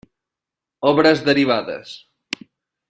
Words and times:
Obres 0.93 1.21
derivades. 1.29 1.95